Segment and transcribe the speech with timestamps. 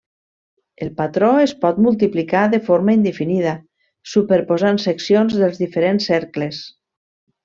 [0.85, 3.53] El patró es pot multiplicar de forma indefinida,
[4.17, 6.63] superposant seccions dels diferents cercles.